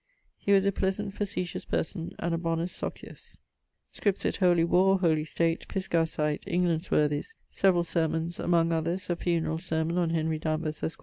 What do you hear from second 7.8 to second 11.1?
Sermons, among others, a funerall sermon on Henry Danvers, esq.